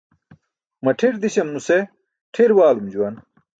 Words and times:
Maṭʰir 0.83 1.13
dísam 1.21 1.49
nusen 1.51 1.85
ṭʰir 2.33 2.51
waalum 2.57 2.87
juwan. 2.93 3.15